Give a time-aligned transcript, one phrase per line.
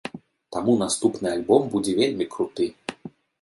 [0.55, 2.71] Таму наступны альбом будзе вельмі круты!